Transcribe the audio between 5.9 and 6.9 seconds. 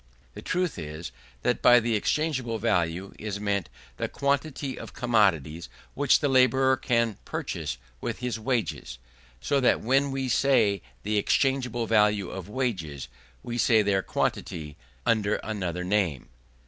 which the labourer